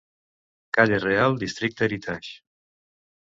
[0.77, 2.31] Calle Real, districte Heritage.